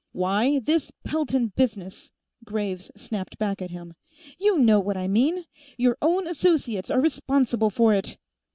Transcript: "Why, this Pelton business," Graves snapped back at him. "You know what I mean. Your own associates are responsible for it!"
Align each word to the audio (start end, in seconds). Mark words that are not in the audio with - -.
"Why, 0.13 0.57
this 0.57 0.91
Pelton 1.03 1.49
business," 1.55 2.09
Graves 2.43 2.89
snapped 2.95 3.37
back 3.37 3.61
at 3.61 3.69
him. 3.69 3.93
"You 4.39 4.57
know 4.57 4.79
what 4.79 4.97
I 4.97 5.07
mean. 5.07 5.45
Your 5.77 5.95
own 6.01 6.25
associates 6.25 6.89
are 6.89 6.99
responsible 6.99 7.69
for 7.69 7.93
it!" 7.93 8.17